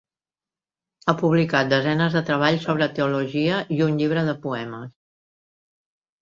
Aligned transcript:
Ha 1.11 1.13
publicat 1.19 1.69
desenes 1.73 2.15
de 2.19 2.23
treballs 2.29 2.65
sobre 2.69 2.87
teologia 3.01 3.61
i 3.77 3.79
un 3.89 4.01
llibre 4.01 4.25
de 4.31 4.35
poemes. 4.49 4.91